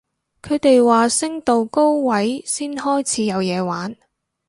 [0.41, 3.95] 佢哋話升到高位先開始有嘢玩